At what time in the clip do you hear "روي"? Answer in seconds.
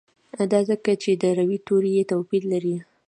1.39-1.57